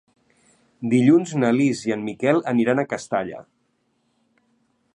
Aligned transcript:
Dilluns 0.93 1.33
na 1.43 1.51
Lis 1.57 1.83
i 1.89 1.93
en 1.97 2.05
Miquel 2.07 2.41
aniran 2.53 2.81
a 2.81 2.87
Castalla. 2.95 3.43